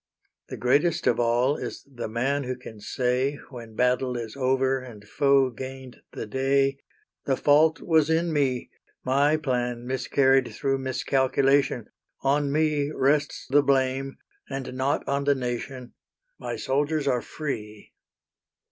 [0.49, 5.07] The greatest of all is the man who can say When battle is over and
[5.07, 6.79] foe gained the day,
[7.25, 8.71] "The fault was in me:
[9.03, 11.91] My plan miscarried through miscalculation;
[12.21, 14.17] On me rests the blame,
[14.49, 15.93] and not on the nation:
[16.39, 17.93] My soldiers are free."